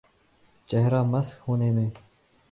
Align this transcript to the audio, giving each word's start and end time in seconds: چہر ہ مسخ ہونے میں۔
چہر 0.69 0.93
ہ 0.99 1.03
مسخ 1.03 1.49
ہونے 1.49 1.71
میں۔ 1.71 1.89